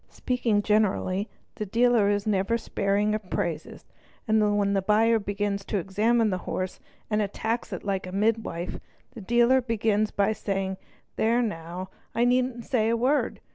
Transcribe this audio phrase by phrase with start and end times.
[0.09, 3.85] Speaking generally the dealer is never sparing of praises
[4.27, 6.79] and when the buyer begins to examine the horse
[7.11, 8.79] and attacks it like a midwife
[9.11, 10.77] the dealer begins by saying
[11.17, 13.41] "There now, I needn't say a word.